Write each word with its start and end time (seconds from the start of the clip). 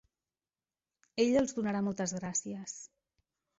Ella 1.25 1.37
els 1.45 1.55
donarà 1.59 1.83
moltes 1.89 2.17
gràcies. 2.21 2.77